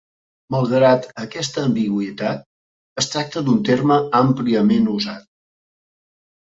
Malgrat 0.53 1.05
aquesta 1.23 1.65
ambigüitat, 1.65 2.43
es 3.03 3.13
tracta 3.13 3.47
d'un 3.49 3.63
terme 3.71 4.01
àmpliament 4.25 4.93
usat. 4.99 5.33